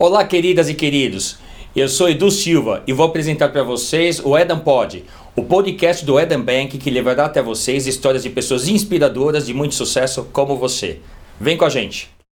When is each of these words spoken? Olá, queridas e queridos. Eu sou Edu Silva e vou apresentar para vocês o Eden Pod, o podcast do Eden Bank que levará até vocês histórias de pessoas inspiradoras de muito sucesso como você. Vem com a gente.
Olá, 0.00 0.24
queridas 0.24 0.68
e 0.68 0.74
queridos. 0.74 1.38
Eu 1.74 1.88
sou 1.88 2.08
Edu 2.08 2.30
Silva 2.30 2.84
e 2.86 2.92
vou 2.92 3.04
apresentar 3.04 3.48
para 3.48 3.64
vocês 3.64 4.20
o 4.24 4.38
Eden 4.38 4.60
Pod, 4.60 5.04
o 5.34 5.42
podcast 5.42 6.06
do 6.06 6.20
Eden 6.20 6.38
Bank 6.38 6.78
que 6.78 6.88
levará 6.88 7.24
até 7.24 7.42
vocês 7.42 7.84
histórias 7.84 8.22
de 8.22 8.30
pessoas 8.30 8.68
inspiradoras 8.68 9.44
de 9.44 9.52
muito 9.52 9.74
sucesso 9.74 10.28
como 10.32 10.56
você. 10.56 11.00
Vem 11.40 11.56
com 11.56 11.64
a 11.64 11.68
gente. 11.68 12.08